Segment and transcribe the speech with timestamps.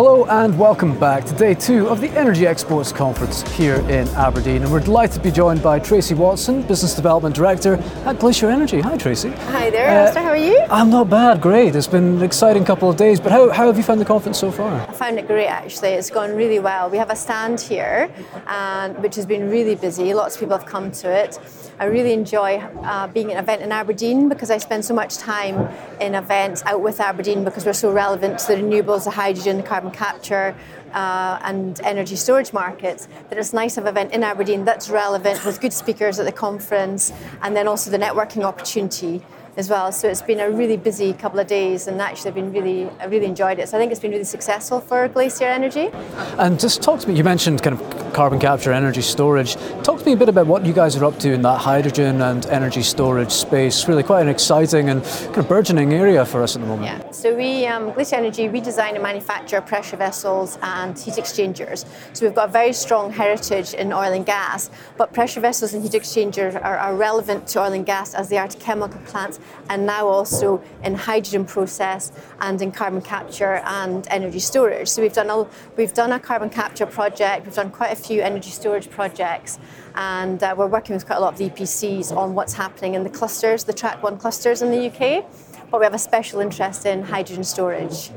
[0.00, 4.62] Hello and welcome back to day two of the Energy Exports Conference here in Aberdeen.
[4.62, 7.74] And we're delighted to be joined by Tracie Watson, Business Development Director
[8.06, 8.80] at Glacier Energy.
[8.80, 9.28] Hi, Tracie.
[9.28, 10.22] Hi there, uh, Allistair.
[10.22, 10.58] How are you?
[10.70, 11.76] I'm not bad, great.
[11.76, 14.38] It's been an exciting couple of days, but how, how have you found the conference
[14.38, 14.72] so far?
[14.88, 15.90] I found it great actually.
[15.90, 16.88] It's gone really well.
[16.88, 18.10] We have a stand here,
[18.46, 20.14] and, which has been really busy.
[20.14, 21.38] Lots of people have come to it.
[21.78, 25.18] I really enjoy uh, being at an event in Aberdeen because I spend so much
[25.18, 25.68] time
[26.00, 29.62] in events out with Aberdeen because we're so relevant to the renewables, the hydrogen, the
[29.62, 30.54] carbon capture,
[30.92, 34.90] uh, and energy storage markets, that it's nice to have an event in Aberdeen that's
[34.90, 39.22] relevant with good speakers at the conference and then also the networking opportunity
[39.56, 39.92] as well.
[39.92, 43.06] So it's been a really busy couple of days, and actually, I've been really, I
[43.06, 43.68] really enjoyed it.
[43.68, 45.90] So I think it's been really successful for Glacier Energy.
[46.38, 47.16] And just talk to me.
[47.16, 49.54] You mentioned kind of carbon capture, energy storage.
[49.82, 52.20] Talk to me a bit about what you guys are up to in that hydrogen
[52.22, 53.86] and energy storage space.
[53.88, 56.86] Really, quite an exciting and kind of burgeoning area for us at the moment.
[56.86, 57.10] Yeah.
[57.10, 61.84] So we, um, Glacier Energy, we design and manufacture pressure vessels and heat exchangers.
[62.12, 65.82] So we've got a very strong heritage in oil and gas, but pressure vessels and
[65.82, 69.38] heat exchangers are, are relevant to oil and gas as they are to chemical plants
[69.68, 74.88] and now also in hydrogen process and in carbon capture and energy storage.
[74.88, 78.09] So we've done a, we've done a carbon capture project, we've done quite a few
[78.18, 79.58] energy storage projects,
[79.94, 83.04] and uh, we're working with quite a lot of the EPCs on what's happening in
[83.04, 85.24] the clusters, the Track 1 clusters in the UK.
[85.70, 88.10] But we have a special interest in hydrogen storage.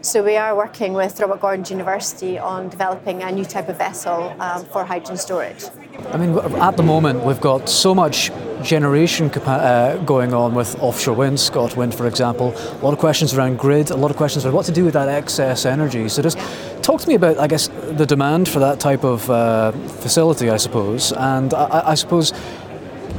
[0.00, 4.34] So we are working with Robert Gordon University on developing a new type of vessel
[4.40, 5.64] um, for hydrogen storage.
[6.12, 8.30] I mean, at the moment, we've got so much
[8.62, 12.52] generation uh, going on with offshore wind, ScotWind, for example.
[12.56, 14.94] A lot of questions around grid, a lot of questions about what to do with
[14.94, 16.08] that excess energy.
[16.08, 16.38] So just
[16.82, 20.56] talk to me about, I guess, the demand for that type of uh, facility, I
[20.56, 22.32] suppose, and I, I suppose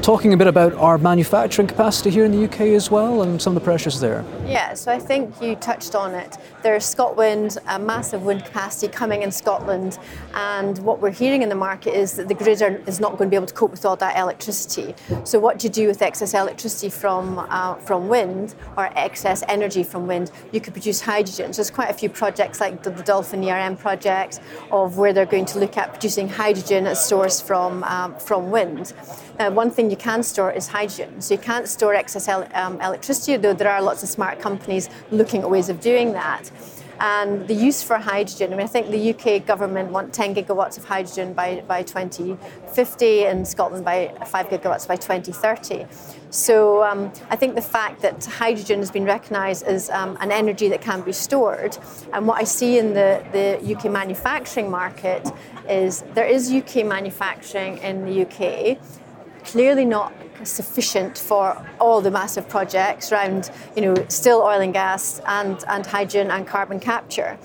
[0.09, 3.55] talking a bit about our manufacturing capacity here in the UK as well and some
[3.55, 4.25] of the pressures there.
[4.47, 6.35] Yeah, so I think you touched on it.
[6.63, 9.99] There's Scotland, a massive wind capacity coming in Scotland,
[10.33, 13.27] and what we're hearing in the market is that the grid are, is not going
[13.27, 14.95] to be able to cope with all that electricity.
[15.25, 19.83] So what do you do with excess electricity from uh, from wind or excess energy
[19.83, 20.31] from wind?
[20.51, 21.53] You could produce hydrogen.
[21.53, 24.39] So there's quite a few projects like the, the Dolphyn ERM project
[24.71, 28.93] of where they're going to look at producing hydrogen as source from um, from wind.
[29.37, 31.21] Now, one thing you can store is hydrogen.
[31.21, 34.89] So you can't store excess el- um, electricity, though there are lots of smart companies
[35.11, 36.49] looking at ways of doing that.
[36.99, 40.77] And the use for hydrogen, I mean, I think the UK government want 10 gigawatts
[40.77, 45.85] of hydrogen by, by 2050 and Scotland by 5 gigawatts by 2030.
[46.29, 50.67] So um, I think the fact that hydrogen has been recognised as um, an energy
[50.69, 51.77] that can be stored,
[52.13, 55.27] and what I see in the, the UK manufacturing market
[55.69, 58.77] is there is UK manufacturing in the UK,
[59.43, 60.13] clearly not
[60.43, 65.85] sufficient for all the massive projects around, you know, still oil and gas and, and
[65.85, 67.37] hydrogen and carbon capture.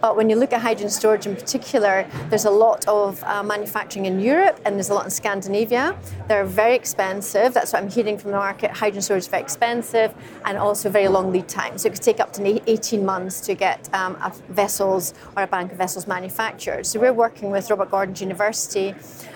[0.00, 4.06] But when you look at hydrogen storage in particular, there's a lot of uh, manufacturing
[4.06, 5.96] in Europe and there's a lot in Scandinavia.
[6.26, 7.52] They're very expensive.
[7.52, 8.70] That's what I'm hearing from the market.
[8.70, 10.14] Hydrogen storage is very expensive
[10.46, 11.76] and also very long lead time.
[11.76, 14.16] So it could take up to 18 months to get um,
[14.48, 16.86] vessels or a bank of vessels manufactured.
[16.86, 18.94] So we're working with Robert Gordon's University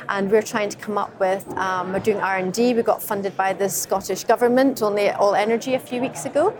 [0.08, 2.74] and we're trying to come up with, um, we're doing R&D.
[2.74, 6.56] We got funded by the Scottish Government, only at All Energy a few weeks ago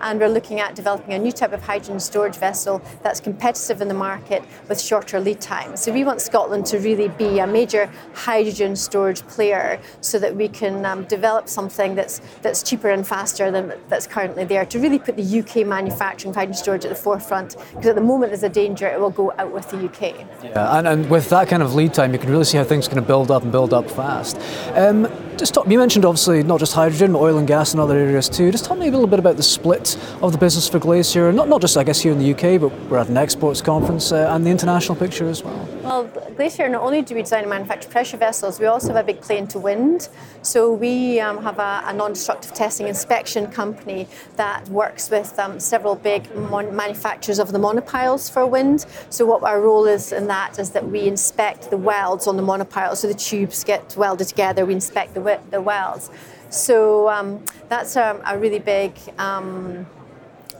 [0.00, 3.88] and we're looking at developing a new type of hydrogen storage vessel that's competitive in
[3.88, 5.82] the market with shorter lead times.
[5.82, 10.48] So we want Scotland to really be a major hydrogen storage player so that we
[10.48, 14.98] can um, develop something that's that's cheaper and faster than that's currently there to really
[14.98, 18.42] put the UK manufacturing of hydrogen storage at the forefront because at the moment there's
[18.42, 20.26] a danger it will go out with the UK.
[20.42, 22.86] Yeah, and, and with that kind of lead time you can really see how things
[22.86, 24.36] are going to build up and build up fast.
[24.74, 27.96] Um, just talk, you mentioned obviously not just hydrogen, but oil and gas and other
[27.96, 28.50] areas too.
[28.50, 31.48] Just tell me a little bit about the split of the business for Glacier, not,
[31.48, 34.30] not just I guess here in the UK, but we're at an exports conference uh,
[34.30, 35.68] and the international picture as well.
[35.86, 36.02] Well,
[36.34, 39.20] Glacier, not only do we design and manufacture pressure vessels, we also have a big
[39.20, 40.08] play into wind.
[40.42, 45.94] So we um, have a, a, non-destructive testing inspection company that works with um, several
[45.94, 48.84] big mon- manufacturers of the monopiles for wind.
[49.10, 52.42] So what our role is in that is that we inspect the welds on the
[52.42, 54.66] monopiles, so the tubes get welded together.
[54.66, 56.10] We inspect the the wells.
[56.50, 59.86] So um, that's a, a, really big um,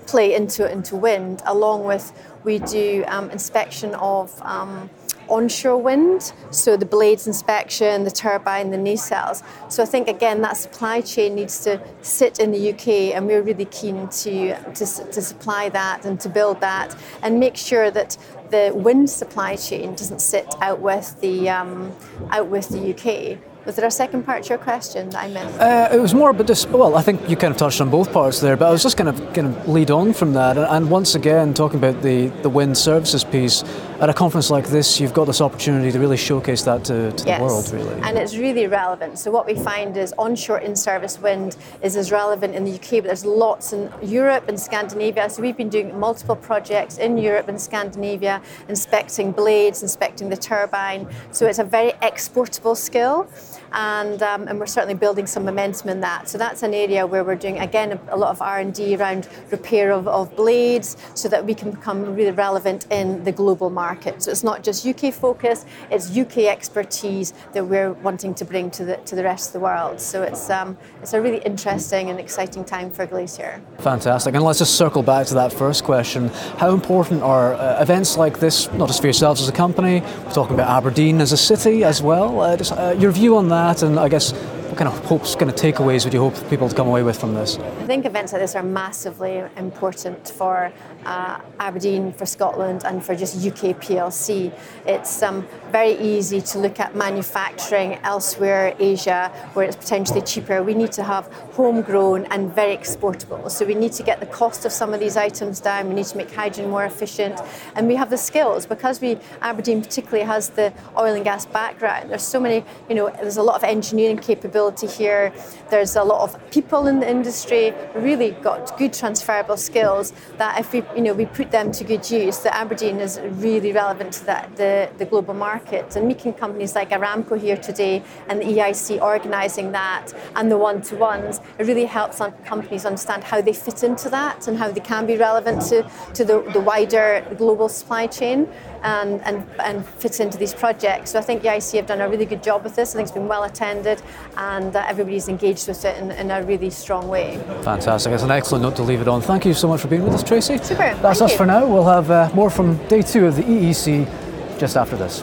[0.06, 1.42] play into into wind.
[1.46, 2.12] Along with
[2.44, 4.88] we do um, inspection of um,
[5.28, 9.42] onshore wind, so the blades inspection, the turbine, the nacelles.
[9.70, 13.42] So I think again that supply chain needs to sit in the UK, and we're
[13.42, 18.16] really keen to, to, to supply that and to build that and make sure that
[18.50, 21.92] the wind supply chain doesn't sit out with the um,
[22.30, 25.58] out with the UK Was there a second part to your question that I missed?
[25.58, 26.64] Uh, it was more about this.
[26.68, 28.96] Well, I think you kind of touched on both parts there, but I was just
[28.96, 30.56] kind of going to lead on from that.
[30.56, 33.64] And once again, talking about the, the wind services piece,
[34.00, 37.24] at a conference like this, you've got this opportunity to really showcase that to, to
[37.26, 37.38] yes.
[37.38, 38.02] the world, really.
[38.02, 39.18] And it's really relevant.
[39.18, 43.02] So, what we find is onshore in service wind is as relevant in the UK,
[43.02, 45.30] but there's lots in Europe and Scandinavia.
[45.30, 51.08] So, we've been doing multiple projects in Europe and Scandinavia, inspecting blades, inspecting the turbine.
[51.30, 53.28] So, it's a very exportable skill
[53.72, 56.28] and, um, and we're certainly building some momentum in that.
[56.28, 59.90] So that's an area where we're doing again a, a lot of R&D around repair
[59.90, 64.22] of, of blades, so that we can become really relevant in the global market.
[64.22, 68.84] So it's not just UK focus; it's UK expertise that we're wanting to bring to
[68.84, 70.00] the to the rest of the world.
[70.00, 73.60] So it's um, it's a really interesting and exciting time for Glacier.
[73.78, 74.34] Fantastic.
[74.34, 76.28] And let's just circle back to that first question:
[76.58, 80.00] How important are uh, events like this, not just for yourselves as a company?
[80.00, 82.40] We're talking about Aberdeen as a city as well.
[82.40, 84.32] Uh, just, uh, your view on that that, and I guess
[84.76, 87.32] kind of hopes, kind of takeaways would you hope people to come away with from
[87.32, 87.58] this?
[87.58, 90.70] I think events like this are massively important for
[91.06, 94.52] uh, Aberdeen, for Scotland, and for just UK PLC.
[94.84, 100.62] It's um, very easy to look at manufacturing elsewhere, Asia, where it's potentially cheaper.
[100.62, 103.48] We need to have homegrown and very exportable.
[103.48, 105.88] So we need to get the cost of some of these items down.
[105.88, 107.40] We need to make hydrogen more efficient,
[107.76, 112.10] and we have the skills because we Aberdeen particularly has the oil and gas background.
[112.10, 115.32] There's so many, you know, there's a lot of engineering capability here.
[115.70, 117.72] There's a lot of people in the industry.
[117.94, 122.08] Really got good transferable skills that if we you know, we put them to good
[122.10, 122.38] use.
[122.38, 125.96] That Aberdeen is really relevant to that, the, the global market.
[125.96, 131.40] And meeting companies like Aramco here today and the EIC organising that and the one-to-ones,
[131.58, 135.16] it really helps companies understand how they fit into that and how they can be
[135.16, 138.48] relevant to, to the, the wider global supply chain
[138.86, 141.10] and, and, and fits into these projects.
[141.10, 142.94] So I think the EIC have done a really good job with this.
[142.94, 144.00] I think it's been well attended
[144.36, 147.38] and uh, everybody's engaged with it in, in, a really strong way.
[147.62, 148.12] Fantastic.
[148.12, 149.20] It's an excellent note to leave it on.
[149.20, 150.58] Thank you so much for being with us, Tracie.
[150.58, 150.76] Super.
[150.76, 151.36] That's Thank us you.
[151.36, 151.66] for now.
[151.66, 155.22] We'll have uh, more from day two of the EEC just after this.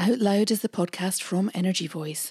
[0.00, 2.30] Out Loud is the podcast from Energy Voice,